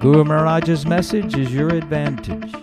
Guru 0.00 0.22
Maharaj's 0.22 0.86
message 0.86 1.36
is 1.36 1.52
your 1.52 1.70
advantage. 1.70 2.54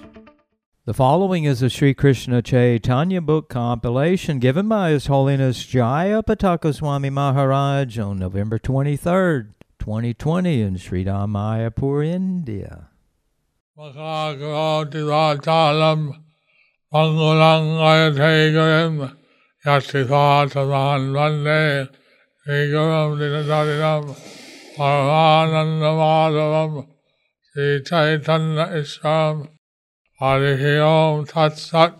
The 0.85 0.93
following 0.93 1.43
is 1.43 1.61
a 1.61 1.69
Sri 1.69 1.93
Krishna 1.93 2.41
Chaitanya 2.41 3.19
book 3.19 3.49
compilation 3.49 4.39
given 4.39 4.69
by 4.69 4.91
His 4.91 5.07
Holiness 5.07 5.65
Jaya 5.65 6.23
Pataka 6.23 6.73
Swami 6.73 7.09
Maharaj 7.09 7.99
on 7.99 8.19
November 8.19 8.57
23rd, 8.57 9.49
2020 9.79 10.61
in 10.61 10.77
Sri 10.77 11.03
Mayapur, 11.03 12.05
India. 12.05 12.87
Dinadarinam 23.19 24.15
Paramanandamadavam 24.77 26.94
Sri 27.54 27.82
Chaitanya 27.82 28.66
Isram 28.80 29.48
Harihi 30.20 30.74
Om 30.80 31.26
Tat 31.26 31.58
Sat 31.58 31.94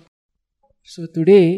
So 0.82 1.06
today 1.06 1.48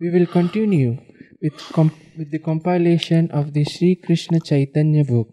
we 0.00 0.10
will 0.10 0.26
continue 0.26 0.98
with, 1.42 1.58
com- 1.72 1.92
with 2.18 2.30
the 2.30 2.38
compilation 2.38 3.30
of 3.30 3.52
the 3.52 3.64
Sri 3.64 3.94
Krishna 3.96 4.40
Chaitanya 4.40 5.04
book. 5.04 5.28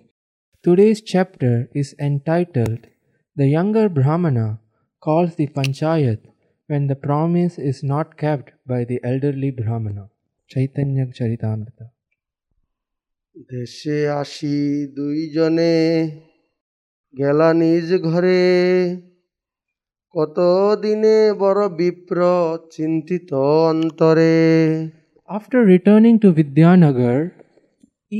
Today's 0.63 1.01
chapter 1.01 1.69
is 1.73 1.95
entitled 1.99 2.87
The 3.35 3.47
Younger 3.47 3.89
Brahmana 3.89 4.59
Calls 5.01 5.35
the 5.35 5.47
Panchayat 5.47 6.19
When 6.67 6.87
the 6.87 6.95
Promise 6.95 7.57
is 7.57 7.83
Not 7.83 8.17
Kept 8.17 8.51
by 8.67 8.83
the 8.83 8.99
Elderly 9.03 9.51
Brahmana. 9.51 10.09
Chaitanya 10.47 11.05
Charitamrita. 11.17 11.85
দেশে 13.49 13.97
আসি 14.21 14.55
দুইজনে 14.97 15.75
গেলা 17.16 17.48
নিজ 17.60 17.88
ঘরে 18.08 18.42
কত 20.14 20.38
দিনে 20.82 21.18
বড় 21.38 21.62
বিপ্র 21.78 22.18
চিন্তিত 22.76 23.30
অন্তরে 23.70 24.36
After 25.28 25.58
returning 25.74 26.16
to 26.22 26.28
Vidyanagar, 26.38 27.18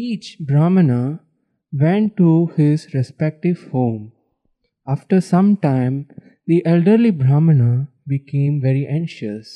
each 0.04 0.26
Brahmana 0.48 1.02
went 1.72 2.06
to 2.20 2.30
his 2.56 2.78
respective 2.96 3.60
home. 3.74 4.04
After 4.86 5.18
some 5.32 5.50
time, 5.70 5.96
the 6.48 6.58
elderly 6.72 7.12
Brahmana 7.22 7.72
became 8.06 8.54
very 8.66 8.84
anxious. 8.98 9.46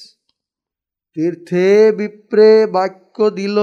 তীর্থে 1.16 1.66
বিপ্রে 1.98 2.50
বাক্য 2.76 3.16
দিল 3.38 3.58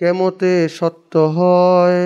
কেমতে 0.00 0.52
সত্য 0.78 1.12
হয় 1.36 2.02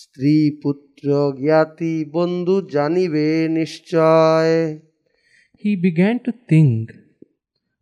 স্ত্রী 0.00 0.36
পুত্র 0.62 1.06
জ্ঞাতি 1.42 1.94
বন্ধু 2.16 2.56
জানিবে 2.74 3.26
নিশ্চয় 3.60 4.54
He 5.62 5.72
began 5.86 6.16
to 6.26 6.32
think, 6.50 6.82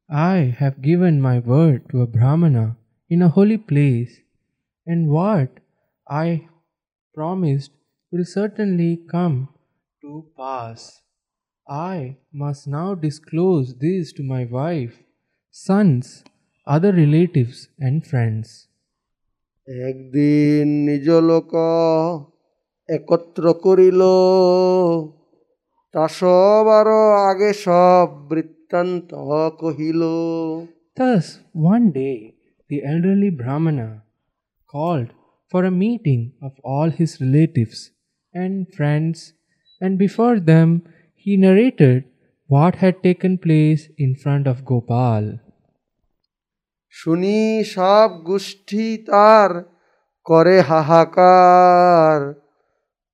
I 0.09 0.37
have 0.61 0.87
given 0.91 1.15
my 1.29 1.39
word 1.53 1.81
to 1.91 1.97
a 2.07 2.13
Brahmana 2.17 2.67
in 3.13 3.21
a 3.23 3.33
holy 3.37 3.61
place, 3.71 4.15
and 4.91 5.01
what 5.17 5.51
I 6.27 6.27
promised 7.17 7.73
will 8.11 8.27
certainly 8.39 8.93
come 9.15 9.37
to 10.03 10.13
pass. 10.37 10.81
I 11.69 12.19
must 12.33 12.63
now 12.67 12.95
disclose 12.95 13.69
this 13.79 14.13
to 14.15 14.23
my 14.35 14.45
wife, 14.45 14.95
sons, 15.51 16.25
other 16.67 16.93
relatives, 16.93 17.69
and 17.79 18.07
friends. 18.07 18.66
একদিন 19.89 20.67
নিজ 20.87 21.07
লোক 21.29 21.53
একত্র 22.89 23.45
করিল 23.65 24.01
তা 25.95 26.05
সবার 26.19 26.89
আগে 27.31 27.51
সব 27.65 28.09
বৃত্তান্ত 28.29 29.11
কহিল 29.61 30.03
Thus, 30.97 31.41
one 31.55 31.87
day, 31.93 32.35
the 32.71 32.85
elderly 32.85 33.31
Brahmana 33.31 33.89
called 34.69 35.09
for 35.51 35.65
a 35.65 35.71
meeting 35.71 36.23
of 36.43 36.53
all 36.63 36.91
his 36.91 37.19
relatives 37.19 37.79
and 38.35 38.53
friends, 38.77 39.33
and 39.81 39.99
before 39.99 40.39
them 40.39 40.83
he 41.15 41.37
narrated 41.37 42.05
what 42.51 42.75
had 42.77 43.03
taken 43.03 43.39
place 43.39 43.89
in 43.97 44.15
front 44.15 44.47
of 44.47 44.67
Gopal. 44.67 45.25
শুনি 46.99 47.41
সব 47.75 48.09
গোষ্ঠী 48.29 48.87
তার 49.09 49.51
করে 50.27 50.57
হাহাকার 50.69 52.21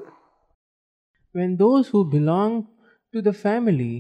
When 1.36 1.52
those 1.64 1.86
who 1.92 2.02
belonged 2.18 2.64
to 3.14 3.20
the 3.28 3.36
family 3.46 3.96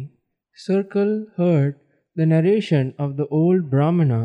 circle 0.67 1.13
heard 1.39 1.73
the 2.17 2.25
narration 2.25 2.85
of 2.97 3.09
the 3.19 3.27
old 3.39 3.61
Brahmana, 3.73 4.23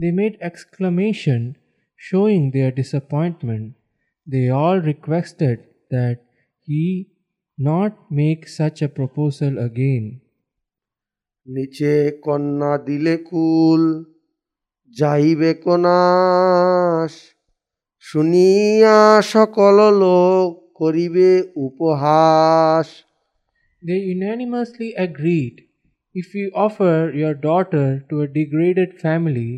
they 0.00 0.10
made 0.10 0.36
exclamation 0.48 1.40
showing 2.08 2.50
their 2.50 2.72
disappointment. 2.80 3.64
They 4.26 4.48
all 4.48 4.78
requested 4.92 5.56
that 5.94 6.18
he 6.66 6.84
not 7.58 7.92
make 8.10 8.48
such 8.48 8.82
a 8.82 8.88
proposal 8.88 9.54
again. 9.68 10.04
নিচে 11.46 11.94
কন্যা 12.24 12.72
দিলে 12.86 13.14
কুল 13.28 13.82
যাইবে 14.98 15.50
কনাস 15.64 17.12
শুনিয়া 18.08 18.98
সকল 19.32 19.76
লোক 20.02 20.48
করিবে 20.80 21.30
উপহাস 21.66 22.88
They 23.82 24.00
unanimously 24.16 24.90
agreed 25.06 25.56
if 26.14 26.26
you 26.34 26.46
offer 26.66 27.10
your 27.22 27.34
daughter 27.48 27.88
to 28.08 28.14
a 28.20 28.28
degraded 28.28 28.90
family, 29.00 29.52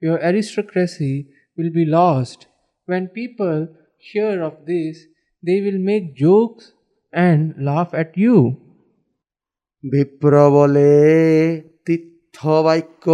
your 0.00 0.18
aristocracy 0.28 1.16
will 1.56 1.72
be 1.78 1.84
lost. 1.84 2.46
When 2.86 3.08
people 3.08 3.58
hear 3.98 4.34
of 4.48 4.54
this, 4.66 4.94
they 5.42 5.58
will 5.64 5.80
make 5.90 6.14
jokes 6.14 6.64
and 7.13 7.53
laugh 7.57 7.93
at 7.93 8.11
you. 8.17 8.37
বিপ্র 9.83 10.33
বলে 10.55 10.93
তীর্থ 11.85 12.37
বাক্য 12.65 13.05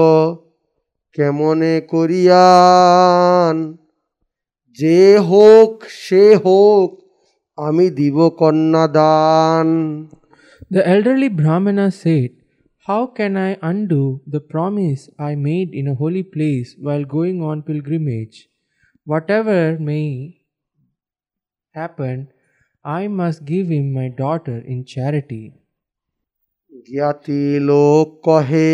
কেমনে 1.15 1.73
করিয়ান 1.91 3.55
যে 4.77 4.99
হোক 5.29 5.71
সে 6.03 6.23
হোক 6.45 6.89
আমি 7.57 7.85
দিব 7.99 8.17
কন্যাদান 8.39 9.67
The 10.75 10.83
elderly 10.93 11.29
Brahmana 11.39 11.87
said, 12.01 12.31
How 12.87 13.03
can 13.17 13.33
I 13.37 13.51
undo 13.61 14.03
the 14.33 14.41
promise 14.53 15.09
I 15.29 15.35
made 15.35 15.69
in 15.79 15.85
a 15.87 15.95
holy 16.01 16.23
place 16.35 16.69
while 16.85 17.05
going 17.17 17.37
on 17.49 17.63
pilgrimage? 17.69 18.37
Whatever 19.11 19.77
may 19.89 20.07
happen, 21.73 22.17
I 22.86 23.08
must 23.08 23.44
give 23.44 23.68
him 23.68 23.92
my 23.92 24.08
daughter 24.08 24.58
in 24.72 24.84
charity. 24.84 25.44
জ্ঞাতি 26.90 27.42
লোক 27.70 28.06
কহে 28.26 28.72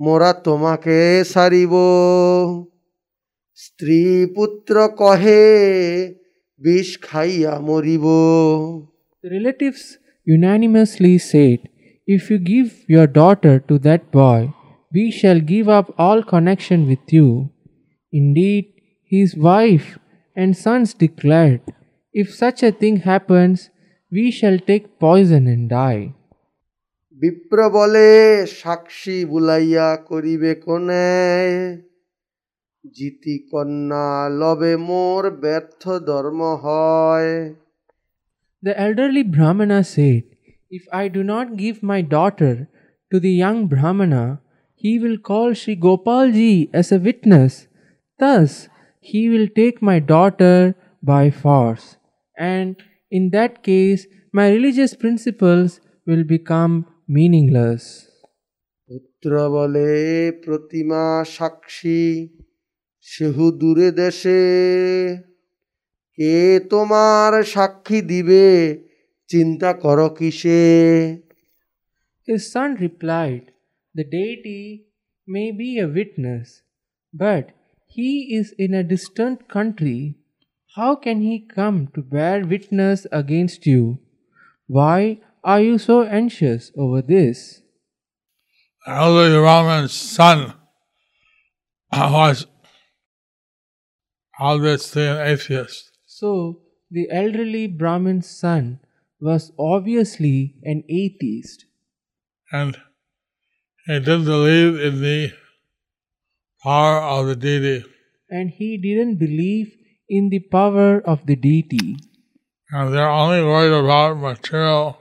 মোরা 0.00 0.30
তোমাকে 0.46 0.98
সারিব 1.32 1.74
স্ত্রী 3.64 4.02
পুত্র 4.36 4.74
কহে 5.00 5.44
বিষ 6.64 6.88
খাইয়া 7.06 7.52
মরিব 7.68 8.06
The 9.24 9.30
relatives 9.38 9.82
unanimously 10.34 11.14
said, 11.30 11.58
If 12.06 12.22
you 12.30 12.38
give 12.54 12.68
your 12.94 13.08
daughter 13.20 13.54
to 13.68 13.74
that 13.86 14.02
boy, 14.12 14.40
we 14.94 15.04
shall 15.18 15.40
give 15.40 15.68
up 15.78 15.86
all 16.04 16.22
connection 16.34 16.80
with 16.90 17.04
you. 17.16 17.28
Indeed, 18.12 18.64
his 19.14 19.28
wife 19.36 19.98
and 20.36 20.50
sons 20.64 20.88
declared, 20.94 21.62
If 22.18 22.32
such 22.32 22.62
a 22.62 22.72
thing 22.72 22.98
happens, 22.98 23.70
we 24.10 24.30
shall 24.30 24.58
take 24.58 24.98
poison 24.98 25.46
and 25.54 25.68
die. 25.68 26.04
বিপ্র 27.22 27.58
বলে 27.76 28.08
সাক্ষী 28.60 29.18
বুলাইয়া 29.30 29.88
করিবে 30.10 30.52
কোনে 30.64 31.08
জিতি 32.96 33.36
কন্যা 33.50 34.06
লবে 34.40 34.74
মোর 34.88 35.22
ব্যর্থ 35.42 35.82
ধর্ম 36.08 36.40
হয় 36.64 37.34
The 38.62 38.74
elderly 38.86 39.24
Brahmana 39.34 39.80
said, 39.94 40.22
If 40.78 40.84
I 41.02 41.04
do 41.16 41.22
not 41.32 41.56
give 41.62 41.76
my 41.92 42.00
daughter 42.16 42.54
to 43.10 43.16
the 43.24 43.34
young 43.44 43.58
Brahmana, 43.72 44.24
he 44.74 44.92
will 45.02 45.18
call 45.28 45.48
Sri 45.60 45.74
Gopalji 45.76 46.54
as 46.80 46.88
a 46.90 47.02
witness. 47.08 47.52
Thus, 48.22 48.68
he 49.10 49.22
will 49.32 49.48
take 49.60 49.76
my 49.90 49.98
daughter 50.14 50.58
by 51.02 51.24
force. 51.30 51.86
And 52.38 52.76
in 53.10 53.30
that 53.30 53.62
case, 53.62 54.06
my 54.32 54.46
religious 54.50 54.94
principles 54.94 55.80
will 56.06 56.24
become 56.24 56.74
meaningless. 57.08 57.84
পুত্র 58.88 59.30
বলে 59.56 59.90
প্রতিমা 60.44 61.04
সাক্ষী 61.36 62.04
সেহু 63.04 63.46
দূরে 63.60 63.88
দেশে 64.00 64.42
কে 66.18 66.34
তোমার 66.70 67.32
সাক্ষী 67.54 67.98
দিবে 68.12 68.46
চিন্তা 69.30 69.70
করো 69.82 70.08
কিসে 70.18 70.62
His 72.28 72.42
son 72.54 72.70
replied, 72.76 73.44
The 73.94 74.04
deity 74.04 74.62
may 75.26 75.48
be 75.52 75.70
a 75.78 75.88
witness, 75.98 76.46
but 77.14 77.44
he 77.86 78.34
is 78.38 78.54
in 78.58 78.72
a 78.74 78.82
distant 78.82 79.38
country. 79.48 80.00
How 80.75 80.95
can 80.95 81.21
he 81.21 81.39
come 81.39 81.87
to 81.95 82.01
bear 82.01 82.45
witness 82.45 83.07
against 83.11 83.65
you? 83.65 83.99
Why 84.67 85.19
are 85.43 85.59
you 85.59 85.77
so 85.79 86.03
anxious 86.03 86.71
over 86.77 87.01
this? 87.01 87.61
The 88.85 88.91
elderly 88.93 89.41
Brahman's 89.41 89.93
son 89.93 90.53
was 91.91 92.45
obviously 94.39 95.07
an 95.07 95.17
atheist. 95.17 95.97
So, 96.05 96.61
the 96.91 97.07
elderly 97.11 97.67
Brahmin's 97.67 98.29
son 98.29 98.79
was 99.19 99.51
obviously 99.57 100.55
an 100.63 100.83
atheist, 100.87 101.65
and 102.51 102.77
he 103.85 103.99
didn't 103.99 104.25
believe 104.25 104.79
in 104.79 105.01
the 105.01 105.33
power 106.63 107.01
of 107.01 107.27
the 107.27 107.35
deity. 107.35 107.85
and 108.29 108.51
he 108.51 108.77
didn't 108.77 109.15
believe 109.15 109.75
in 110.09 110.29
the 110.29 110.39
power 110.39 110.99
of 111.05 111.25
the 111.25 111.35
deity. 111.35 111.97
And 112.71 112.93
they're 112.93 113.09
only 113.09 113.43
worried 113.43 113.73
about 113.73 114.17
material 114.17 114.97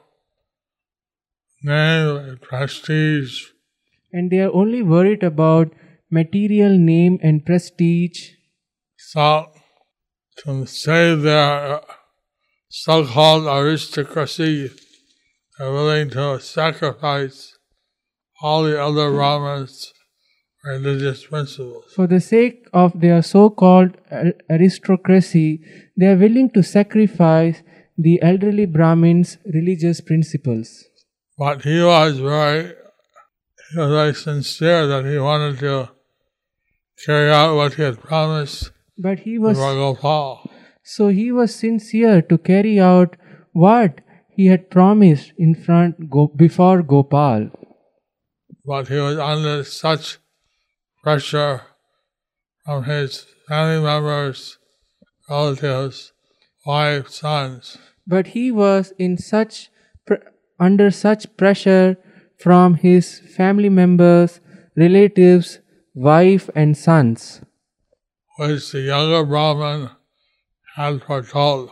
name, 1.62 2.16
and 2.16 2.40
prestige, 2.40 3.46
And 4.12 4.30
they 4.30 4.38
are 4.40 4.52
only 4.52 4.82
worried 4.82 5.22
about 5.22 5.72
material 6.10 6.78
name 6.78 7.18
and 7.22 7.44
prestige. 7.44 8.30
so 8.96 9.50
to 10.38 10.66
save 10.66 11.22
their 11.22 11.74
uh, 11.74 11.80
so-called 12.68 13.46
aristocracy, 13.46 14.70
they're 15.58 15.72
willing 15.72 16.10
to 16.10 16.40
sacrifice 16.40 17.56
all 18.40 18.62
the 18.62 18.80
other 18.80 19.10
Brahmins' 19.10 19.92
religious 20.68 21.26
principles. 21.26 21.84
For 21.94 22.06
the 22.06 22.20
sake 22.20 22.68
of 22.72 23.00
their 23.00 23.22
so 23.22 23.50
called 23.50 23.96
aristocracy, 24.50 25.60
they 25.96 26.06
are 26.06 26.16
willing 26.16 26.50
to 26.50 26.62
sacrifice 26.62 27.62
the 27.96 28.20
elderly 28.22 28.66
Brahmins' 28.66 29.38
religious 29.44 30.00
principles. 30.00 30.84
But 31.36 31.62
he 31.62 31.82
was 31.82 32.18
very, 32.18 32.74
he 33.70 33.78
was 33.78 33.90
very 33.90 34.14
sincere 34.14 34.86
that 34.86 35.04
he 35.04 35.18
wanted 35.18 35.58
to 35.60 35.90
carry 37.04 37.30
out 37.30 37.54
what 37.56 37.74
he 37.74 37.82
had 37.82 38.00
promised 38.00 38.72
But 38.98 39.20
he 39.20 39.38
was 39.38 39.56
so 40.82 41.08
he 41.08 41.30
was 41.30 41.54
sincere 41.54 42.20
to 42.22 42.38
carry 42.38 42.80
out 42.80 43.16
what 43.52 44.00
he 44.30 44.46
had 44.46 44.70
promised 44.70 45.32
in 45.38 45.54
front 45.54 46.10
go, 46.10 46.26
before 46.26 46.82
Gopal. 46.82 47.50
But 48.64 48.88
he 48.88 48.96
was 48.96 49.18
under 49.18 49.62
such 49.64 50.18
pressure 51.08 51.62
from 52.66 52.84
his 52.84 53.24
family 53.48 53.80
members, 53.82 54.58
relatives, 55.30 56.12
wife, 56.66 57.08
sons, 57.08 57.78
But 58.06 58.26
he 58.36 58.50
was 58.52 58.92
in 58.98 59.16
such 59.16 59.70
pr- 60.06 60.28
under 60.60 60.90
such 60.90 61.22
pressure 61.38 61.96
from 62.44 62.74
his 62.74 63.20
family 63.38 63.70
members, 63.70 64.40
relatives, 64.76 65.60
wife, 65.94 66.50
and 66.54 66.76
sons, 66.76 67.40
which 68.36 68.70
the 68.72 68.82
younger 68.92 69.24
Brahman 69.24 69.88
had 70.76 71.02
foretold. 71.08 71.70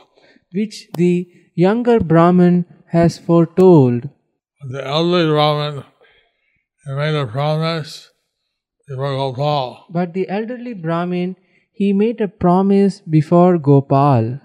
which 0.54 0.88
the 0.96 1.14
younger 1.54 2.00
Brahman 2.00 2.64
has 2.96 3.18
foretold. 3.18 4.08
The 4.74 4.82
elderly 4.96 5.28
Brahman 5.28 5.84
made 6.86 7.16
a 7.24 7.26
promise. 7.26 8.15
But 8.88 10.14
the 10.14 10.28
elderly 10.28 10.72
Brahmin 10.74 11.36
he 11.72 11.92
made 11.92 12.20
a 12.20 12.28
promise 12.28 13.00
before 13.00 13.58
Gopal, 13.58 14.40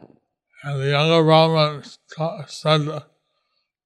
And 0.63 0.81
the 0.81 0.89
younger 0.89 1.23
Brahman 1.23 1.83
ta- 2.15 2.45
said 2.47 2.81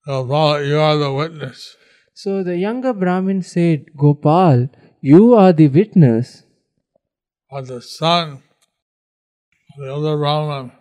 Gopal, 0.06 0.64
You 0.64 0.80
are 0.80 0.98
the 0.98 1.14
witness. 1.14 1.76
so 2.14 2.42
the 2.44 2.58
younger 2.58 2.94
Brahmin 2.94 3.42
said, 3.42 3.86
"Gopal, 3.98 4.70
you 5.02 5.34
are 5.36 5.52
the 5.54 5.68
witness." 5.68 6.44
But 7.52 7.68
the 7.68 7.82
son 7.82 8.42
of 9.74 9.78
the 9.78 9.88
elder 9.88 10.18
Brahman 10.18 10.72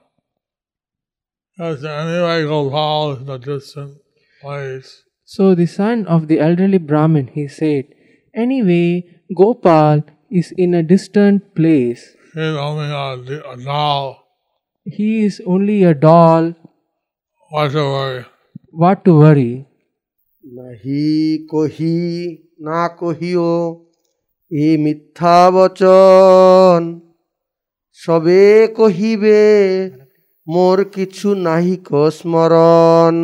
says, 1.58 1.84
Anyway, 1.84 2.44
Gopal 2.44 3.12
is 3.12 3.28
a 3.28 3.38
distant 3.38 3.98
place. 4.40 5.02
So 5.24 5.54
the 5.54 5.66
son 5.66 6.06
of 6.06 6.28
the 6.28 6.38
elderly 6.40 6.78
Brahmin 6.78 7.26
he 7.28 7.48
said, 7.48 7.86
"Anyway, 8.34 9.13
Gopal 9.41 10.03
is 10.31 10.51
in 10.57 10.73
a 10.73 10.83
distant 10.83 11.37
place." 11.55 12.03
He's 12.33 12.57
only 12.67 12.89
a, 13.03 13.07
a 13.53 13.57
doll. 13.57 14.05
He 14.85 15.09
is 15.25 15.41
only 15.45 15.83
a 15.83 15.93
doll. 15.93 16.53
What 17.51 17.71
to 17.71 17.83
worry? 17.95 18.25
What 18.71 19.03
to 19.05 19.13
worry? 19.15 19.53
নাহি 20.43 21.07
কহি 21.51 21.97
না 22.67 22.81
কহিও 22.99 23.51
এ 24.51 24.67
মিথ্যা 24.83 25.39
বচন 25.55 26.81
সবে 27.99 28.43
কহিবে 28.77 29.41
মোর 30.47 30.77
কিছু 30.95 31.29
নাহিক 31.47 31.89
স্মরণ 32.17 33.15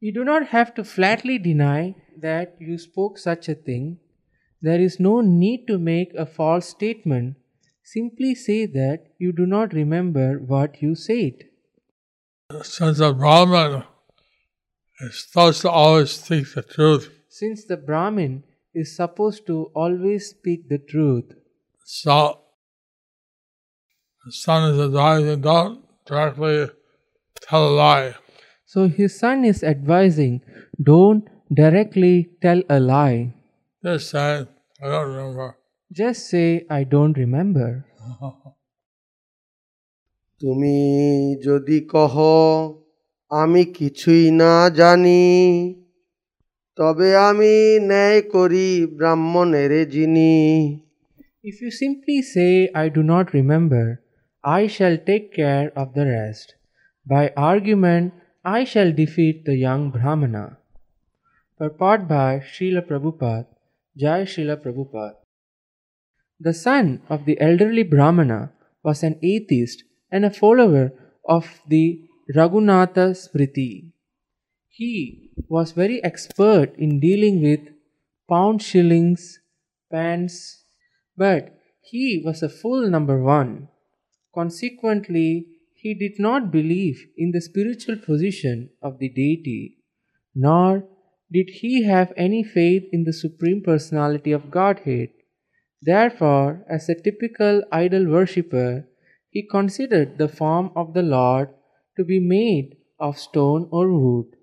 You 0.00 0.12
do 0.12 0.24
not 0.24 0.48
have 0.48 0.74
to 0.74 0.84
flatly 0.84 1.38
deny 1.38 1.96
that 2.16 2.56
you 2.60 2.78
spoke 2.78 3.18
such 3.18 3.48
a 3.48 3.54
thing. 3.54 3.98
There 4.62 4.80
is 4.80 5.00
no 5.00 5.20
need 5.20 5.66
to 5.66 5.78
make 5.78 6.14
a 6.14 6.26
false 6.26 6.68
statement. 6.68 7.36
Simply 7.82 8.34
say 8.34 8.66
that 8.66 9.06
you 9.18 9.32
do 9.32 9.46
not 9.46 9.72
remember 9.72 10.38
what 10.38 10.82
you 10.82 10.94
said. 10.94 11.44
Since 12.62 13.00
a 13.00 13.12
Brahman 13.12 13.84
is 15.00 15.24
supposed 15.24 15.62
to 15.62 15.70
always 15.70 16.12
speak 16.12 16.54
the 16.54 16.62
truth, 16.62 17.10
Since 17.28 17.64
the 17.64 17.76
Brahmin 17.76 18.44
is 18.74 18.94
supposed 18.94 19.46
to 19.46 19.70
always 19.74 20.30
speak 20.30 20.68
the 20.68 20.78
truth, 20.78 21.32
so 21.84 22.40
the 24.24 24.32
son 24.32 24.74
is 24.74 24.80
advising 24.80 25.40
don't 25.40 25.84
directly 26.06 26.70
tell 27.40 27.68
a 27.68 27.74
lie. 27.74 28.14
So 28.72 28.86
his 28.86 29.18
son 29.18 29.44
is 29.48 29.60
advising 29.64 30.34
don't 30.88 31.24
directly 31.50 32.28
tell 32.42 32.60
a 32.68 32.78
lie. 32.78 33.32
Just 33.82 34.10
say, 34.10 34.46
I 34.82 34.88
don't 34.88 35.08
remember. 35.08 35.56
Just 35.90 36.28
say, 36.28 36.66
I 36.68 36.84
don't 36.84 37.16
remember. 37.24 37.68
তুমি 40.40 40.78
যদি 41.46 41.78
কহ 41.94 42.14
আমি 43.40 43.62
কিছুই 43.78 44.24
না 44.40 44.54
জানি 44.80 45.24
তবে 46.78 47.08
আমি 47.28 47.54
ন্যায় 47.90 48.20
করি 48.34 48.68
ব্রাহ্মণের 48.98 49.72
যিনি 49.94 50.32
If 51.50 51.56
you 51.62 51.70
simply 51.82 52.18
say, 52.34 52.52
I 52.82 52.86
do 52.96 53.02
not 53.12 53.26
remember, 53.38 53.84
I 54.60 54.62
shall 54.74 54.96
take 55.10 55.26
care 55.42 55.68
of 55.82 55.86
the 55.96 56.04
rest. 56.16 56.46
By 57.12 57.24
argument, 57.52 58.06
I 58.44 58.64
shall 58.64 58.92
defeat 58.92 59.44
the 59.44 59.56
young 59.56 59.90
Brahmana. 59.90 60.58
Purport 61.58 62.06
by 62.06 62.38
Srila 62.38 62.86
Prabhupada, 62.86 63.46
Jai 63.96 64.22
Srila 64.22 64.62
Prabhupada. 64.62 65.16
The 66.38 66.54
son 66.54 67.02
of 67.08 67.24
the 67.24 67.40
elderly 67.40 67.82
Brahmana 67.82 68.52
was 68.84 69.02
an 69.02 69.18
atheist 69.22 69.82
and 70.12 70.24
a 70.24 70.30
follower 70.30 70.92
of 71.28 71.60
the 71.66 72.00
Raghunatha 72.34 73.10
Smriti. 73.16 73.90
He 74.68 75.30
was 75.48 75.72
very 75.72 76.02
expert 76.04 76.76
in 76.78 77.00
dealing 77.00 77.42
with 77.42 77.60
pound 78.28 78.62
shillings, 78.62 79.40
pence, 79.90 80.62
But 81.16 81.58
he 81.82 82.22
was 82.24 82.44
a 82.44 82.48
fool 82.48 82.88
number 82.88 83.20
one. 83.20 83.68
Consequently, 84.32 85.57
he 85.80 85.94
did 85.94 86.18
not 86.18 86.50
believe 86.50 87.06
in 87.16 87.30
the 87.30 87.40
spiritual 87.40 87.96
position 87.96 88.68
of 88.82 88.98
the 88.98 89.08
deity, 89.08 89.78
nor 90.34 90.84
did 91.32 91.48
he 91.60 91.84
have 91.84 92.12
any 92.16 92.42
faith 92.42 92.82
in 92.92 93.04
the 93.04 93.12
Supreme 93.12 93.62
Personality 93.62 94.32
of 94.32 94.50
Godhead. 94.50 95.10
Therefore, 95.80 96.64
as 96.68 96.88
a 96.88 97.00
typical 97.00 97.62
idol 97.70 98.08
worshipper, 98.08 98.88
he 99.30 99.46
considered 99.46 100.18
the 100.18 100.26
form 100.26 100.72
of 100.74 100.94
the 100.94 101.02
Lord 101.02 101.50
to 101.96 102.04
be 102.04 102.18
made 102.18 102.76
of 102.98 103.16
stone 103.16 103.68
or 103.70 103.92
wood. 103.92 104.34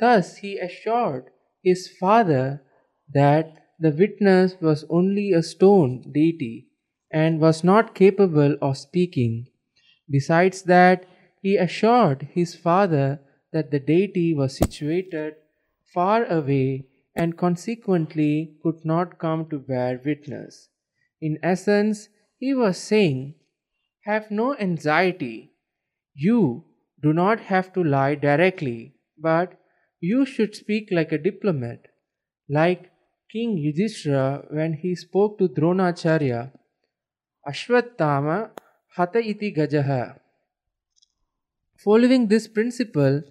Thus, 0.00 0.38
he 0.38 0.58
assured 0.58 1.26
his 1.62 1.90
father 2.00 2.62
that 3.12 3.66
the 3.78 3.90
witness 3.90 4.56
was 4.62 4.86
only 4.88 5.32
a 5.32 5.42
stone 5.42 6.10
deity 6.10 6.68
and 7.12 7.38
was 7.38 7.62
not 7.62 7.94
capable 7.94 8.56
of 8.62 8.78
speaking. 8.78 9.48
Besides 10.10 10.62
that, 10.62 11.04
he 11.40 11.56
assured 11.56 12.28
his 12.32 12.54
father 12.54 13.20
that 13.52 13.70
the 13.70 13.80
deity 13.80 14.34
was 14.34 14.56
situated 14.56 15.34
far 15.94 16.24
away 16.24 16.86
and 17.14 17.36
consequently 17.36 18.54
could 18.62 18.84
not 18.84 19.18
come 19.18 19.48
to 19.50 19.58
bear 19.58 20.00
witness. 20.04 20.68
In 21.20 21.38
essence, 21.42 22.08
he 22.38 22.54
was 22.54 22.78
saying, 22.78 23.34
Have 24.04 24.30
no 24.30 24.56
anxiety. 24.56 25.52
You 26.14 26.64
do 27.02 27.12
not 27.12 27.40
have 27.40 27.72
to 27.74 27.82
lie 27.82 28.14
directly, 28.14 28.94
but 29.18 29.58
you 30.00 30.24
should 30.24 30.54
speak 30.54 30.88
like 30.90 31.12
a 31.12 31.18
diplomat, 31.18 31.86
like 32.48 32.90
King 33.30 33.58
Yudhishthira 33.58 34.46
when 34.50 34.74
he 34.74 34.94
spoke 34.94 35.38
to 35.38 35.48
Dronacharya, 35.48 36.52
Ashwatthama 37.46 38.50
Hata 38.96 39.20
iti 39.20 39.52
Gajaha. 39.52 40.18
Following 41.76 42.28
this 42.28 42.48
principle, 42.48 43.22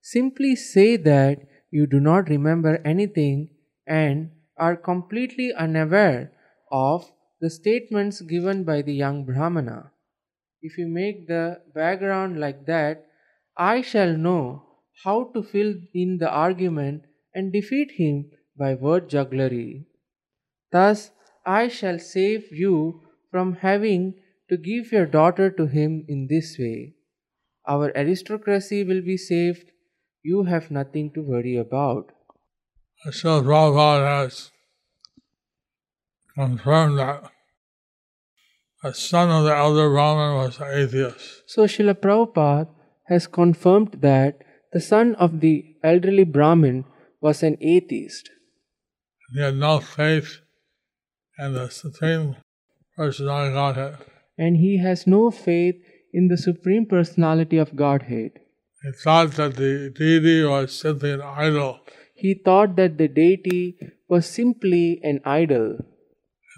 simply 0.00 0.54
say 0.54 0.96
that 0.96 1.40
you 1.70 1.86
do 1.86 1.98
not 2.00 2.28
remember 2.28 2.80
anything 2.84 3.50
and 3.86 4.30
are 4.56 4.76
completely 4.76 5.52
unaware 5.52 6.32
of 6.70 7.10
the 7.40 7.50
statements 7.50 8.20
given 8.22 8.64
by 8.64 8.82
the 8.82 8.94
young 8.94 9.24
Brahmana. 9.24 9.90
If 10.62 10.78
you 10.78 10.88
make 10.88 11.26
the 11.26 11.60
background 11.74 12.40
like 12.40 12.66
that, 12.66 13.06
I 13.56 13.82
shall 13.82 14.16
know 14.16 14.62
how 15.04 15.30
to 15.34 15.42
fill 15.42 15.74
in 15.92 16.18
the 16.18 16.30
argument 16.30 17.04
and 17.34 17.52
defeat 17.52 17.92
him 17.92 18.30
by 18.56 18.74
word 18.74 19.08
jugglery. 19.10 19.86
Thus, 20.72 21.10
I 21.44 21.68
shall 21.68 21.98
save 21.98 22.52
you 22.52 23.02
from 23.30 23.56
having 23.56 24.14
to 24.48 24.56
give 24.56 24.92
your 24.92 25.06
daughter 25.06 25.50
to 25.50 25.66
him 25.66 26.04
in 26.08 26.26
this 26.28 26.56
way. 26.58 26.94
Our 27.66 27.96
aristocracy 27.96 28.84
will 28.84 29.02
be 29.02 29.16
saved. 29.16 29.70
You 30.22 30.44
have 30.44 30.70
nothing 30.70 31.12
to 31.14 31.22
worry 31.22 31.56
about. 31.56 32.12
So 33.10 33.42
Prabhupada 33.42 34.06
has 34.06 34.50
confirmed 36.34 36.98
that 36.98 37.30
the 38.82 38.94
son 38.94 39.30
of 39.30 39.44
the 39.44 39.54
elder 39.56 39.90
Brahmin 39.90 40.36
was 40.36 40.60
an 40.60 40.72
atheist. 40.72 41.42
So, 41.46 41.64
Srila 41.64 41.94
Prabhupada 41.94 42.68
has 43.08 43.26
confirmed 43.26 43.98
that 44.00 44.42
the 44.72 44.80
son 44.80 45.14
of 45.16 45.40
the 45.40 45.76
elderly 45.82 46.24
Brahmin 46.24 46.84
was 47.20 47.42
an 47.42 47.56
atheist. 47.60 48.30
He 49.32 49.40
had 49.40 49.56
no 49.56 49.80
faith 49.80 50.40
in 51.38 51.54
the 51.54 51.68
Supreme 51.68 52.36
Personality 52.96 53.54
Godhead. 53.54 53.96
And 54.38 54.56
he 54.56 54.78
has 54.78 55.06
no 55.06 55.30
faith 55.30 55.76
in 56.12 56.28
the 56.28 56.36
Supreme 56.36 56.86
Personality 56.86 57.58
of 57.58 57.74
Godhead. 57.76 58.32
He 58.82 58.92
thought 58.92 59.32
that 59.32 59.56
the 59.56 59.90
deity 59.98 60.44
was 60.44 60.72
simply 60.78 61.10
an 61.12 61.22
idol, 61.22 61.80
He 62.14 62.34
thought 62.34 62.76
that 62.76 62.96
the 62.98 63.08
deity 63.08 63.76
was 64.08 64.26
simply 64.26 65.00
an 65.02 65.20
idol, 65.24 65.78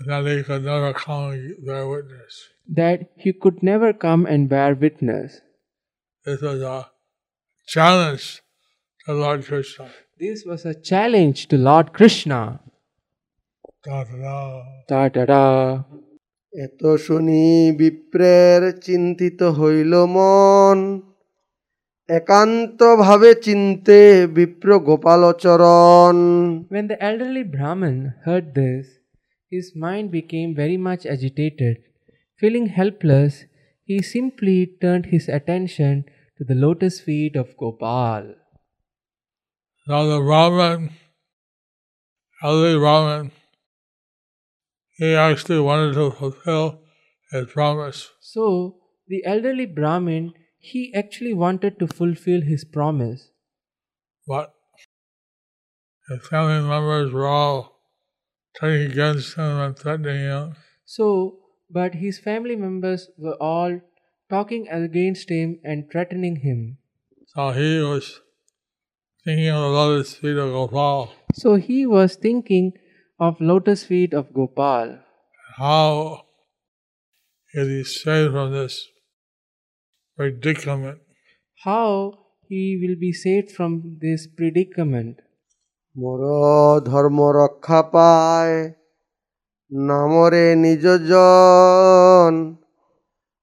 that 0.06 0.26
he 0.26 0.42
could 0.42 0.62
never 0.64 0.92
come 0.92 1.32
and 1.32 1.66
bear 1.66 1.88
witness. 1.88 2.48
that 2.80 3.00
he 3.16 3.32
could 3.32 3.62
never 3.62 3.92
come 3.92 4.26
and 4.26 4.48
bear 4.48 4.74
witness. 4.74 5.40
This 6.24 6.42
was 6.42 6.62
a 6.62 6.90
challenge 7.66 8.42
to 9.06 9.14
Lord 9.14 9.44
Krishna. 9.44 9.88
This 10.20 10.44
was 10.44 10.64
a 10.66 10.74
challenge 10.74 11.46
to 11.48 11.56
Lord 11.56 11.92
Krishna. 11.92 12.60
Da, 13.84 14.04
da, 14.04 14.16
da. 14.22 14.62
Da 14.88 15.08
da 15.08 15.24
da. 15.24 15.82
এত 16.53 16.81
শুনি 17.05 17.45
বিপ্রের 17.79 18.61
চিন্তিত 18.87 19.39
হইল 19.59 19.93
মন 20.15 20.79
একান্তভাবে 22.09 23.31
চিনতে 23.45 23.99
বিপ্র 24.37 24.69
গোপালচরণ 24.87 26.17
When 26.73 26.85
the 26.91 26.99
elderly 27.07 27.43
Brahmin 27.53 27.97
heard 28.25 28.45
this, 28.61 28.85
his 29.53 29.65
mind 29.85 30.07
became 30.19 30.51
very 30.63 30.79
much 30.87 31.03
agitated. 31.15 31.75
Feeling 32.39 32.67
helpless, 32.79 33.33
he 33.89 33.97
simply 34.15 34.57
turned 34.81 35.05
his 35.13 35.25
attention 35.37 35.93
to 36.37 36.41
the 36.49 36.57
lotus 36.63 36.95
feet 37.05 37.33
of 37.41 37.47
Gopal. 37.61 38.23
Now 39.87 40.03
the 40.11 40.19
Brahmin, 40.27 40.79
elderly 42.41 42.77
Brahmin, 42.83 43.25
he 44.98 45.14
actually 45.14 45.60
wanted 45.60 45.94
to 45.94 46.10
fulfill 46.10 46.80
his 47.30 47.46
promise. 47.46 48.10
So, 48.20 48.78
the 49.06 49.24
elderly 49.24 49.64
Brahmin, 49.64 50.32
he 50.58 50.92
actually 50.92 51.32
wanted 51.32 51.78
to 51.78 51.86
fulfill 51.86 52.42
his 52.42 52.64
promise. 52.64 53.30
but 54.26 54.54
his 56.08 56.26
family 56.26 56.60
members 56.68 57.12
were 57.12 57.26
all 57.26 57.80
turning 58.58 58.90
against 58.90 59.36
him 59.36 59.60
and 59.60 59.78
threatening 59.78 60.20
him. 60.20 60.56
So, 60.84 61.38
but 61.70 61.94
his 61.94 62.18
family 62.18 62.56
members 62.56 63.08
were 63.16 63.36
all 63.40 63.80
talking 64.30 64.68
against 64.68 65.30
him 65.30 65.60
and 65.62 65.90
threatening 65.90 66.36
him. 66.36 66.78
So 67.26 67.50
he 67.50 67.80
was 67.80 68.20
thinking 69.24 69.48
of 69.48 69.62
the 69.62 69.68
lotus 69.68 70.14
feet 70.14 70.36
of 70.36 70.50
Gopal, 70.50 71.12
So, 71.34 71.54
he 71.56 71.86
was 71.86 72.16
thinking 72.16 72.72
of 73.19 73.33
lotus 73.39 73.81
feet 73.89 74.11
of 74.13 74.25
Gopal. 74.33 74.87
how 75.63 75.91
is 77.53 77.67
he 77.73 77.83
saved 77.83 78.31
from 78.35 78.47
this 78.57 78.73
predicament? 80.17 80.99
How 81.63 81.89
he 82.49 82.63
will 82.81 82.97
be 82.99 83.11
saved 83.23 83.49
from 83.57 83.71
this 84.05 84.21
predicament. 84.37 85.15
মোর 85.95 86.21
ধর্ম 86.91 87.19
রক্ষা 87.41 87.79
পায় 87.95 88.55
নামরে 89.71 90.45
নিজজন 90.63 92.33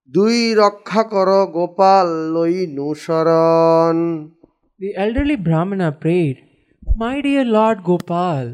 দুই 0.09 0.37
রক্ষা 0.63 1.03
কর 1.13 1.29
গোপাল 1.57 2.09
লইনু 2.35 2.89
শরণ 3.05 3.97
The 4.81 4.93
elderly 5.05 5.37
Brahmana 5.47 5.89
prayed, 6.03 6.37
My 7.03 7.17
dear 7.21 7.45
Lord 7.57 7.79
Gopal, 7.89 8.47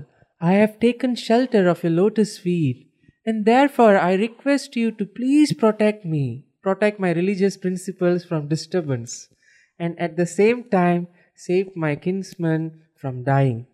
I 0.44 0.54
have 0.54 0.80
taken 0.80 1.14
shelter 1.14 1.70
of 1.70 1.84
your 1.84 1.92
lotus 1.92 2.40
feet, 2.40 2.88
and 3.24 3.46
therefore 3.46 3.96
I 3.96 4.16
request 4.16 4.76
you 4.76 4.90
to 4.94 5.06
please 5.06 5.54
protect 5.54 6.04
me, 6.04 6.46
protect 6.64 7.00
my 7.00 7.12
religious 7.12 7.58
principles 7.58 8.26
from 8.26 8.48
disturbance, 8.48 9.30
and 9.78 9.94
at 10.00 10.18
the 10.18 10.26
same 10.26 10.64
time 10.64 11.10
save 11.36 11.76
my 11.76 11.96
kinsman 11.96 12.82
from 12.98 13.24
dying. 13.24 13.68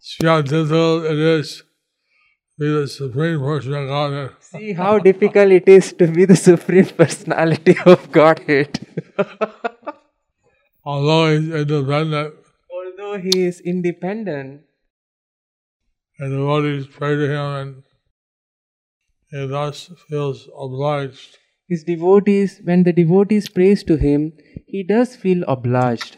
See 0.00 0.26
how 0.26 0.42
difficult 0.42 1.04
it 1.04 1.18
is 1.18 1.62
to 2.58 2.64
be 2.64 2.80
the 2.80 2.88
supreme 2.88 3.38
person 3.38 3.74
of 3.74 3.86
Godhead. 3.88 4.30
See 4.40 4.72
how 4.72 4.98
difficult 4.98 5.52
it 5.52 5.68
is 5.68 5.92
to 5.92 6.08
be 6.08 6.24
the 6.24 6.34
Supreme 6.36 6.86
Personality 6.86 7.76
of 7.86 8.10
Godhead. 8.10 8.80
Although 10.84 11.38
he's 11.38 11.54
independent, 11.54 12.34
Although 12.68 13.18
he 13.18 13.44
is 13.44 13.60
independent, 13.60 14.62
and 16.19 16.31
the 16.31 16.37
devotees 16.37 16.87
pray 16.87 17.15
to 17.15 17.27
him, 17.27 17.47
and 17.59 17.71
he 19.31 19.47
thus 19.47 19.77
feels 20.09 20.39
obliged. 20.65 21.31
his 21.69 21.83
devotees, 21.83 22.51
when 22.63 22.83
the 22.83 22.93
devotees 22.93 23.45
praise 23.49 23.83
to 23.83 23.95
him, 23.97 24.21
he 24.67 24.83
does 24.83 25.15
feel 25.15 25.41
obliged. 25.47 26.17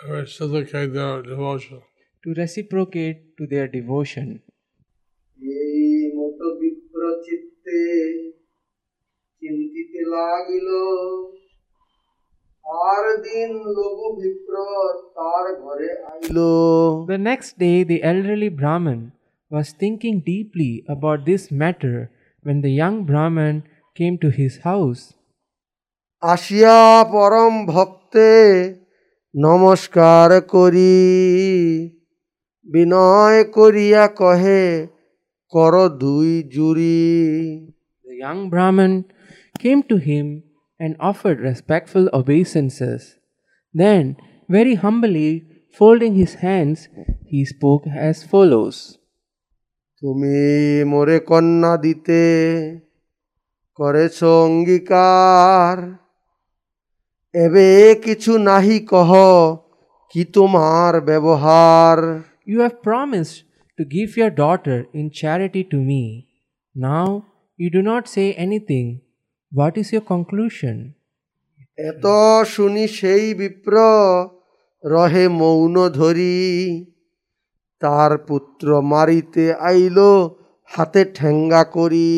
to 0.00 0.12
reciprocate 0.12 0.92
their 0.92 1.22
devotion. 1.22 1.78
to 2.24 2.34
reciprocate 2.42 3.18
to 3.38 3.46
their 3.52 3.66
devotion. 3.78 4.28
এই 5.38 5.96
মতো 6.18 6.46
বিপ্র 6.60 7.00
চিত্তে 7.26 7.78
চিন্তিতে 9.42 10.00
লাগিল 10.14 10.68
আর 12.86 13.04
দিন 13.26 13.50
লঘু 13.76 14.08
বিপ্র 14.20 14.54
তার 15.16 15.46
ঘরে 15.64 15.90
আইল 16.10 16.36
The 17.12 17.20
next 17.30 17.52
day, 17.64 17.76
the 17.92 17.98
elderly 18.12 18.50
Brahmin 18.60 19.00
was 19.50 19.72
thinking 19.72 20.20
deeply 20.20 20.84
about 20.88 21.24
this 21.26 21.50
matter 21.50 22.10
when 22.42 22.60
the 22.60 22.70
young 22.70 23.04
Brahman 23.04 23.62
came 23.94 24.18
to 24.18 24.30
his 24.40 24.54
house. 24.70 25.02
আসিয়া 26.22 26.78
পরম 27.12 27.54
ভক্তে 27.72 28.30
নমস্কার 29.34 30.30
করি 30.54 30.96
বিনয় 32.66 33.40
করিয়া 33.56 34.04
কহে 34.20 34.64
কর 35.52 35.74
দুই 36.02 36.30
জুরি 36.54 37.02
The 38.04 38.16
young 38.24 38.40
Brahman 38.52 38.94
came 39.62 39.80
to 39.90 39.96
him 40.08 40.26
and 40.84 40.92
offered 41.10 41.38
respectful 41.50 42.04
obeisances. 42.20 43.02
Then, 43.74 44.04
very 44.56 44.74
humbly, 44.84 45.30
folding 45.78 46.14
his 46.22 46.32
hands, 46.46 46.78
he 47.30 47.40
spoke 47.54 47.84
as 48.08 48.16
follows 48.32 48.76
তুমি 50.01 50.39
মোরে 50.83 51.17
কন্যা 51.19 51.73
দিতে 51.77 52.23
করেছ 53.79 54.17
অঙ্গীকার। 54.43 55.75
এবে 57.33 57.69
কিছু 58.05 58.31
নাহি 58.49 58.77
কহ 58.91 59.11
কি 60.15 60.21
তোমার 60.35 60.93
ব্যবহার? 61.01 61.97
You 62.49 62.57
have 62.59 62.75
promise 62.83 63.27
to 63.79 63.83
give 63.95 64.07
your 64.17 64.31
daughter 64.43 64.77
in 64.99 65.05
charity 65.19 65.61
to 65.71 65.77
me 65.89 66.03
now 66.75 67.07
you 67.59 67.67
do 67.69 67.81
not 67.91 68.03
say 68.07 68.23
anything 68.45 68.83
what 69.51 69.73
is 69.77 69.87
your 69.93 70.03
conclusion 70.11 70.77
এত 71.89 72.05
শুনি 72.53 72.85
সেই 72.97 73.25
বিপ্র 73.33 73.73
রহে 74.83 75.25
মৌন 75.41 75.75
ধরি। 75.99 76.39
তার 77.81 78.11
পুত্র 78.27 78.67
মারিতে 78.81 79.45
আইল 79.69 79.97
হাতে 80.69 81.01
ঠেঙ্গা 81.17 81.61
করি 81.75 82.09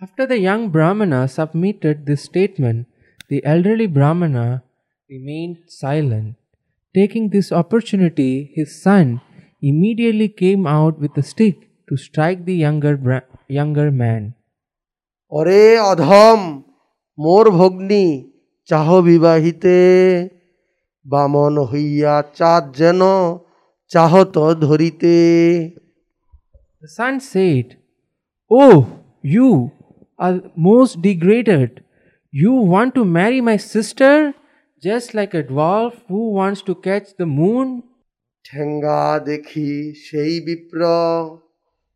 After 0.00 0.24
the 0.26 0.38
young 0.48 0.62
Brahmana 0.70 1.20
submitted 1.28 1.96
this 2.06 2.22
statement, 2.22 2.78
the 3.30 3.38
elderly 3.44 3.88
Brahmana 3.88 4.46
remained 5.10 5.56
silent. 5.82 6.28
Taking 6.94 7.24
this 7.30 7.48
opportunity, 7.52 8.32
his 8.54 8.70
son 8.82 9.06
immediately 9.62 10.28
came 10.42 10.62
out 10.68 10.94
with 11.00 11.14
a 11.16 11.24
stick 11.32 11.56
to 11.88 11.94
strike 11.96 12.40
the 12.44 12.56
younger, 12.56 12.94
bra- 12.96 13.28
younger 13.58 13.88
man. 14.02 14.22
অরে 15.32 15.62
অধম 15.90 16.40
মোর 17.18 17.44
ভগ্নী 17.50 18.04
চাহ 18.68 18.88
বিবাহিতে 19.00 19.76
বামন 21.06 21.54
হইয়া 21.70 22.14
চাঁদ 22.38 22.64
যেন 22.76 23.00
চাহত 23.91 24.35
ধরিতে 24.65 25.15
The 26.81 26.91
son 26.99 27.15
said, 27.33 27.65
Oh, 28.51 28.77
you 29.35 29.49
are 30.25 30.37
most 30.69 30.93
degraded. 31.01 31.69
You 32.33 32.51
want 32.73 32.91
to 32.97 33.03
marry 33.19 33.39
my 33.49 33.57
sister 33.73 34.13
just 34.83 35.07
like 35.17 35.33
a 35.33 35.43
dwarf 35.51 35.93
who 36.09 36.21
wants 36.39 36.61
to 36.67 36.73
catch 36.87 37.07
the 37.21 37.29
moon? 37.39 37.67
ঠেঙ্গা 38.45 39.03
দেখি 39.29 39.71
সেই 40.05 40.33
বিপ্র 40.47 40.79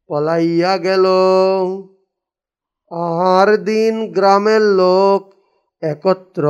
পলাইয়া 0.10 0.74
গেল 0.86 1.06
আর 3.20 3.48
দিন 3.70 3.96
গ্রামের 4.18 4.64
লোক 4.82 5.22
একত্র 5.84 6.46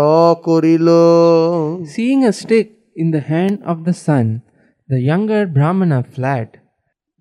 করিল 0.47 0.87
Seeing 1.95 2.21
a 2.31 2.33
stick 2.41 2.67
in 3.01 3.07
the 3.15 3.23
hand 3.31 3.57
of 3.71 3.77
the 3.87 3.95
son, 4.07 4.25
the 4.88 5.00
younger 5.00 5.46
Brahmana 5.46 6.02
fled. 6.02 6.60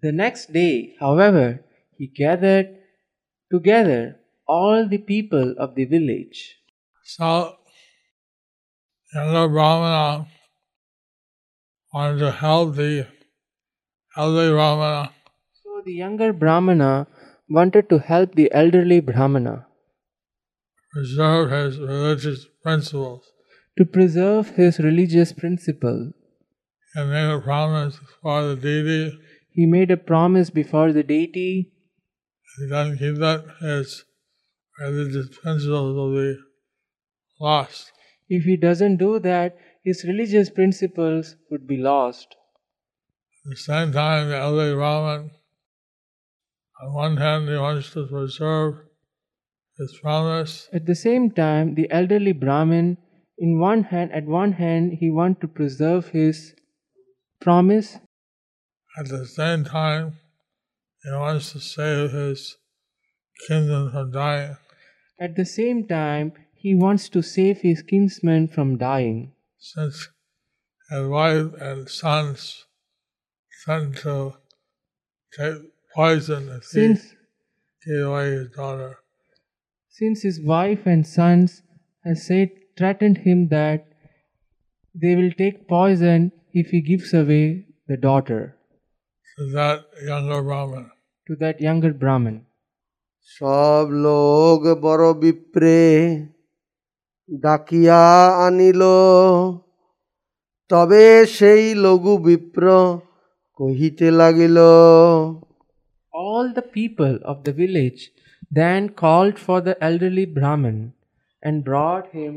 The 0.02 0.12
next 0.12 0.52
day, 0.52 0.96
however, 1.00 1.64
he 1.98 2.08
gathered 2.08 2.70
together 3.52 4.18
all 4.48 4.88
the 4.88 4.98
people 4.98 5.56
of 5.58 5.76
the 5.76 5.86
village. 5.86 6.58
So, 7.04 7.56
younger 9.14 9.48
Brahmana 9.48 10.28
wanted 11.94 12.20
to 12.20 12.32
help 12.32 12.76
the 12.76 13.08
elderly 14.18 14.52
Brahmana 14.52 15.12
So 15.64 15.82
the 15.86 15.94
younger 15.94 16.34
Brahmana 16.34 17.08
wanted 17.50 17.90
to 17.90 18.00
help 18.00 18.36
the 18.36 18.52
elderly 18.54 19.00
Brahmana 19.02 19.68
preserve 20.94 21.52
his 21.52 21.80
religious 21.80 22.46
principles 22.64 23.32
to 23.78 23.86
preserve 23.86 24.50
his 24.56 24.80
religious 24.80 25.32
principle. 25.34 26.12
And 26.96 27.10
made 27.10 27.30
a 27.30 27.40
promise 27.40 28.00
for 28.22 28.44
the 28.44 28.56
deity. 28.56 29.18
He 29.52 29.66
made 29.66 29.92
a 29.92 29.98
promise 29.98 30.50
before 30.50 30.92
the 30.94 31.04
deity. 31.04 31.72
If 32.44 32.64
he 32.64 32.70
doesn't 32.70 32.98
keep 32.98 33.16
that, 33.18 33.46
his 33.60 34.04
religious 34.80 35.38
principles 35.38 35.96
will 35.96 36.14
be 36.16 36.40
lost. 37.40 37.92
If 38.30 38.44
he 38.44 38.58
doesn't 38.58 38.98
do 38.98 39.20
that, 39.20 39.58
his 39.84 40.04
religious 40.06 40.50
principles 40.50 41.36
would 41.50 41.68
be 41.68 41.78
lost. 41.78 42.36
At 43.46 43.50
the 43.52 43.56
same 43.58 43.92
time, 43.92 44.30
the 44.30 44.38
elderly 44.38 44.76
Brahman, 44.76 45.32
on 46.82 46.94
one 46.94 47.18
hand, 47.18 47.50
he 47.50 47.58
wants 47.58 47.92
to 47.94 48.06
preserve 48.08 48.76
his 49.78 49.98
promise, 50.02 50.70
At 50.72 50.86
the 50.86 50.96
same 50.96 51.32
time, 51.32 51.76
the 51.76 51.90
elderly 51.92 52.34
Brahmin, 52.34 52.98
in 53.38 53.60
one 53.60 53.84
hand, 53.84 54.12
at 54.12 54.26
one 54.26 54.54
hand, 54.54 54.94
he 55.00 55.10
want 55.10 55.42
to 55.42 55.48
preserve 55.48 56.10
his 56.10 56.54
promise. 57.42 57.98
at 58.98 59.08
the 59.08 59.26
same 59.26 59.64
time, 59.64 60.18
he 61.04 61.12
wants 61.12 61.52
to 61.54 61.60
save 61.60 62.12
his 62.12 62.58
kingdom 63.48 63.92
from 63.92 64.12
dying. 64.12 64.56
At 65.20 65.36
the 65.36 65.46
same 65.46 65.88
time, 65.88 66.34
he 66.54 66.76
wants 66.76 67.10
to 67.10 67.22
save 67.22 67.62
his 67.62 67.82
kinsman 67.82 68.48
from 68.48 68.78
dying. 68.78 69.34
Since 69.58 70.10
his 70.90 71.08
wife 71.08 71.54
and 71.60 71.90
sons 71.90 72.66
threatened 73.64 73.98
to 73.98 74.34
take 75.38 75.62
poison 75.96 76.50
if 76.50 76.64
he 76.64 76.70
Since, 76.80 77.16
gave 77.86 78.06
away 78.06 78.32
his 78.32 78.50
daughter. 78.50 78.98
since 79.90 80.22
his 80.24 80.40
wife 80.42 80.86
and 80.86 81.06
sons 81.06 81.62
has 82.04 82.26
said, 82.26 82.50
threatened 82.78 83.20
him 83.20 83.48
that 83.50 83.86
they 84.94 85.16
will 85.16 85.32
take 85.32 85.68
poison 85.68 86.32
if 86.53 86.67
he 86.75 86.81
gives 86.91 87.11
away 87.15 87.45
the 87.89 87.97
daughter 88.09 88.43
to 89.39 89.45
that 89.53 89.81
younger 90.11 90.41
Brahmin. 90.43 90.85
to 91.29 91.37
that 91.37 91.57
younger 91.61 91.93
Brahmin. 92.03 92.37
সব 93.39 93.87
লোক 94.07 94.61
বড় 94.85 95.07
বিপ্রে 95.23 95.81
ডাকিয়া 97.29 98.03
আনিল 98.47 98.83
তবে 100.71 101.05
সেই 101.37 101.65
লঘু 101.85 102.13
বিপ্র 102.27 102.65
কহিতে 103.59 104.07
লাগিল 104.21 104.59
All 106.13 106.47
the 106.59 106.67
people 106.79 107.17
of 107.31 107.37
the 107.47 107.55
village 107.63 108.01
then 108.61 108.83
called 109.03 109.37
for 109.47 109.59
the 109.67 109.75
elderly 109.89 110.27
Brahmin 110.37 110.79
and 111.43 111.57
brought 111.71 112.07
him 112.19 112.35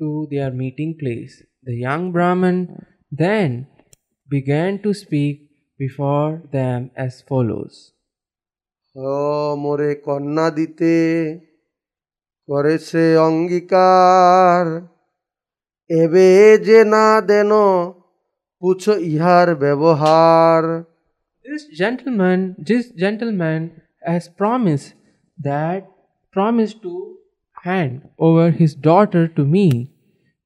to 0.00 0.08
their 0.32 0.50
meeting 0.62 0.92
place. 1.02 1.34
The 1.68 1.76
young 1.86 2.04
Brahmin 2.16 2.58
then 3.12 3.66
began 4.28 4.72
to 4.84 4.90
speak 4.94 5.36
before 5.80 6.30
them 6.56 6.80
as 7.04 7.12
follows 7.30 7.74
ও 8.96 9.12
মোরে 9.62 9.90
কন্যা 10.06 10.46
দিতে 10.58 10.94
করেছে 12.48 13.04
অঙ্গীকার 13.28 14.64
এবে 15.90 16.28
যে 16.66 16.80
না 16.94 17.06
দেন 17.28 17.52
পুছো 18.62 18.94
ইহার 19.12 19.48
ব্যবহার 19.62 20.62
This 21.44 21.64
gentleman, 21.82 22.38
this 22.58 22.84
gentleman 23.02 23.60
has 24.02 24.24
promised 24.40 24.94
that 25.38 25.80
promised 26.34 26.78
to 26.82 27.18
hand 27.66 28.08
over 28.18 28.50
his 28.50 28.72
daughter 28.74 29.28
to 29.28 29.42
me, 29.44 29.66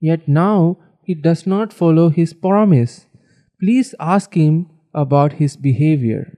yet 0.03 0.23
now 0.27 0.77
he 1.04 1.14
does 1.14 1.46
not 1.46 1.74
follow 1.74 2.10
his 2.10 2.34
promise. 2.34 3.08
Please 3.60 3.94
ask 4.00 4.34
him 4.34 4.70
about 4.94 5.34
his 5.34 5.56
behavior. 5.56 6.38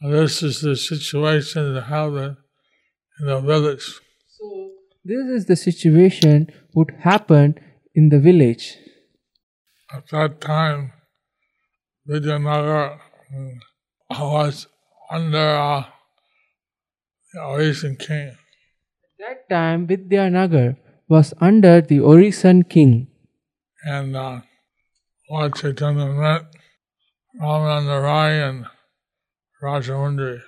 This 0.00 0.42
is 0.42 0.60
the 0.60 0.76
situation 0.76 1.74
that 1.74 1.82
happened 1.82 2.36
in 3.20 3.26
the 3.26 3.40
village. 3.40 4.00
So 4.38 4.70
this 5.04 5.26
is 5.26 5.46
the 5.46 5.56
situation 5.56 6.48
would 6.74 6.94
happen 7.00 7.56
in 7.94 8.08
the 8.08 8.18
village. 8.18 8.76
At 9.92 10.08
that 10.08 10.40
time, 10.40 10.92
Vidyanagar 12.08 12.98
mm, 13.34 13.58
was 14.10 14.66
under 15.10 15.38
uh, 15.38 15.84
the 17.32 17.96
king. 17.98 18.28
At 18.28 19.18
that 19.18 19.48
time 19.48 19.86
Vidyanagar 19.86 20.76
was 21.08 21.34
under 21.40 21.80
the 21.80 21.98
Orisan 21.98 22.68
king. 22.68 23.08
And 23.84 24.16
uh, 24.16 24.40
Lord 25.30 25.54
Chaitanya 25.54 26.06
met 26.06 26.42
Ramananda 27.40 28.02
Rai 28.02 28.42
and 28.42 28.66
Rajamundry. 29.62 30.40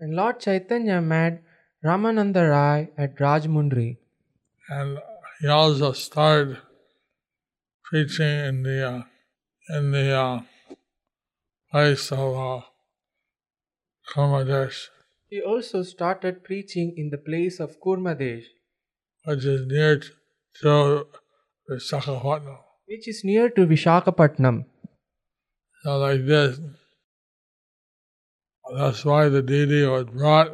And 0.00 0.14
Lord 0.14 0.40
Chaitanya 0.40 1.00
met 1.00 1.42
Ramananda 1.84 2.50
Rai 2.50 2.88
at 2.98 3.16
Rajmundry. 3.16 3.98
And 4.68 4.98
he 5.40 5.48
also 5.48 5.92
started 5.92 6.58
preaching 7.84 8.38
in 8.48 8.62
the 8.62 8.88
uh, 8.88 9.02
in 9.68 9.90
the 9.92 10.10
uh, 10.12 10.40
place 11.70 12.12
of 12.12 12.36
uh, 12.36 12.60
Kurmadesh, 14.12 14.88
He 15.28 15.40
also 15.40 15.82
started 15.82 16.44
preaching 16.44 16.94
in 16.96 17.10
the 17.10 17.18
place 17.18 17.58
of 17.58 17.80
Kurmadesh, 17.80 18.44
which 19.24 19.44
is 19.44 19.66
near 19.66 20.00
to 20.60 21.06
Visakhapatnam. 21.70 22.63
Which 22.86 23.08
is 23.08 23.22
near 23.24 23.48
to 23.50 23.66
Vishakhapatnam. 23.66 24.64
So 25.82 25.98
like 25.98 26.24
this. 26.26 26.60
That's 28.76 29.04
why 29.04 29.28
the 29.28 29.42
deity 29.42 29.84
was 29.84 30.04
brought 30.06 30.52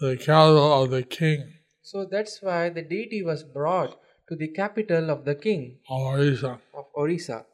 to 0.00 0.08
the 0.10 0.16
capital 0.16 0.82
of 0.82 0.90
the 0.90 1.02
king 1.02 1.52
So 1.82 2.06
that's 2.10 2.38
why 2.40 2.70
the 2.70 2.82
deity 2.82 3.22
was 3.22 3.42
brought 3.42 3.98
to 4.28 4.36
the 4.36 4.48
capital 4.48 5.10
of 5.10 5.24
the 5.24 5.34
king 5.34 5.78
of 5.90 6.00
Orissa. 6.00 6.60
of 6.72 6.86
Orissa. 6.96 7.44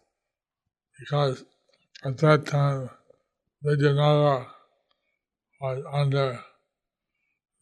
Because 0.99 1.45
at 2.05 2.19
that 2.19 2.47
time 2.47 2.91
Vijayanagara 3.65 4.47
was 5.61 5.85
under 5.93 6.39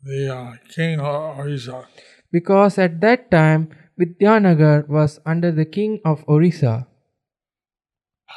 the 0.02 0.34
uh, 0.34 0.52
king 0.68 1.00
of 1.00 1.38
Orissa. 1.38 1.86
Because 2.30 2.78
at 2.78 3.00
that 3.00 3.30
time 3.30 3.70
Vidyanagar 3.98 4.88
was 4.88 5.18
under 5.26 5.50
the 5.50 5.64
king 5.64 6.00
of 6.04 6.24
Orissa. 6.28 6.86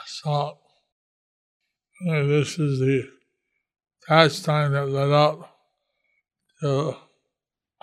So 0.08 0.58
uh, 2.10 2.24
this 2.24 2.58
is 2.58 2.80
the 2.80 3.04
pastime 4.08 4.71
that 4.74 4.88
led 4.88 5.12
up 5.12 5.56
to 6.62 6.95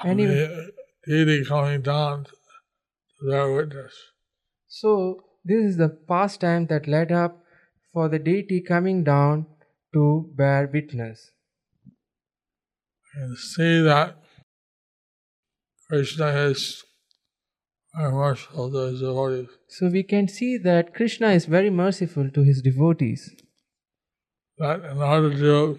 Anyway. 0.04 0.34
the 0.34 0.72
deity 1.06 1.44
coming 1.44 1.82
down 1.82 2.24
to 2.24 3.30
their 3.30 3.52
witness. 3.52 3.94
So 4.66 5.24
this 5.44 5.64
is 5.64 5.76
the 5.76 5.88
pastime 5.88 6.66
that 6.66 6.88
led 6.88 7.12
up 7.12 7.42
for 7.92 8.08
the 8.08 8.18
deity 8.18 8.60
coming 8.60 9.04
down 9.04 9.46
to 9.94 10.30
bear 10.36 10.68
witness. 10.72 11.30
And 13.14 13.36
see 13.36 13.80
that 13.82 14.16
Krishna 15.88 16.26
is 16.26 16.84
very 17.98 18.12
merciful 18.12 18.70
to 18.70 18.78
his 18.78 19.00
devotees. 19.00 19.48
So 19.68 19.88
we 19.88 20.02
can 20.02 20.28
see 20.28 20.56
that 20.58 20.94
Krishna 20.94 21.30
is 21.30 21.46
very 21.46 21.70
merciful 21.70 22.30
to 22.30 22.42
his 22.42 22.62
devotees. 22.62 23.30
That 24.58 24.84
in 24.84 24.98
order 24.98 25.30
to 25.30 25.78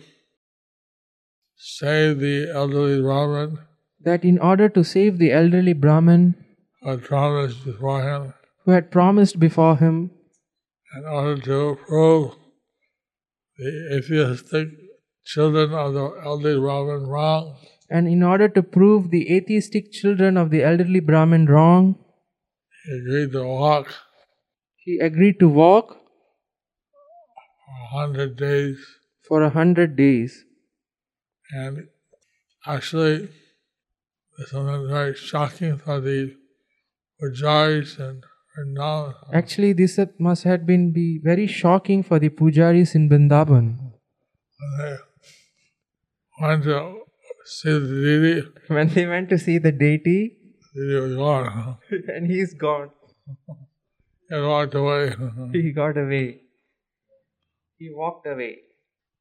save 1.55 2.19
the 2.19 2.51
elderly 2.53 3.01
Brahmin 3.01 3.59
That 4.01 4.23
in 4.23 4.39
order 4.39 4.69
to 4.69 4.83
save 4.83 5.17
the 5.17 5.31
elderly 5.33 5.73
Brahmin 5.73 6.35
who 6.81 6.89
had 6.89 7.03
promised 7.03 7.65
before 7.65 8.01
him, 8.01 8.33
who 8.65 8.71
had 8.71 8.91
promised 8.91 9.39
before 9.39 9.75
him, 9.77 10.11
in 10.95 11.05
order 11.05 11.41
to 11.41 11.77
prove 11.85 12.35
the 13.57 13.97
atheistic 13.97 14.69
children 15.25 15.73
of 15.73 15.93
the 15.93 16.05
elderly 16.23 16.59
Brahmin 16.59 17.07
wrong, 17.07 17.57
and 17.89 18.07
in 18.07 18.23
order 18.23 18.47
to 18.47 18.63
prove 18.63 19.11
the 19.11 19.35
atheistic 19.35 19.91
children 19.91 20.37
of 20.37 20.49
the 20.49 20.63
elderly 20.63 21.01
Brahmin 21.01 21.45
wrong, 21.47 21.97
agreed 22.87 23.31
to 23.31 23.43
walk 23.43 23.93
he 24.89 24.97
agreed 24.99 25.39
to 25.39 25.47
walk 25.47 25.97
for 27.65 27.75
a 27.83 27.87
hundred 27.95 28.37
days. 28.37 28.77
for 29.27 29.43
a 29.43 29.49
hundred 29.49 29.95
days. 29.95 30.45
And 31.51 31.87
actually, 32.65 33.27
this 34.37 34.53
was 34.53 34.87
very 34.89 35.13
shocking 35.13 35.77
for 35.77 35.99
the 35.99 36.33
Pujaris 37.21 37.99
and 37.99 38.23
Vrindavan. 38.57 39.13
Actually, 39.33 39.73
this 39.73 39.99
must 40.17 40.43
have 40.45 40.65
been 40.65 40.91
be 40.91 41.19
very 41.23 41.45
shocking 41.45 42.01
for 42.01 42.19
the 42.19 42.29
pujaris 42.29 42.95
in 42.95 43.09
Vrindavan. 43.09 43.77
They 44.71 44.97
went 46.41 46.63
to 46.63 46.97
see 47.45 47.77
the 47.77 48.01
deity, 48.01 48.47
When 48.67 48.89
they 48.89 49.05
went 49.05 49.29
to 49.29 49.37
see 49.37 49.57
the 49.57 49.71
deity, 49.71 50.38
the 50.73 50.99
was 51.01 51.15
gone. 51.15 51.77
and 52.15 52.27
he's 52.27 52.53
gone. 52.53 52.91
He 54.31 54.39
walked 54.39 54.75
away. 54.75 55.15
He 55.53 55.71
got 55.71 55.97
away. 55.97 56.41
He 57.79 57.89
walked 57.91 58.27
away. 58.27 58.57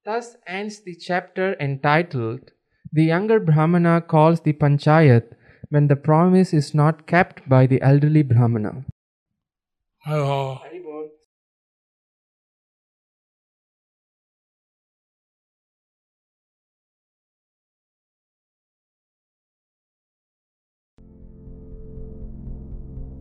Thus 0.05 0.37
ends 0.47 0.81
the 0.81 0.95
chapter 0.95 1.57
entitled 1.59 2.51
The 2.93 3.05
Younger 3.05 3.41
Brahmana 3.41 4.03
Calls 4.03 4.41
the 4.41 4.53
Panchayat 4.53 5.33
when 5.71 5.89
the 5.89 5.97
promise 5.97 6.53
is 6.53 6.75
not 6.75 7.07
kept 7.07 7.49
by 7.49 7.67
the 7.67 7.81
elderly 7.81 8.23
Brahmana. 8.23 8.85
Hello. 10.05 10.59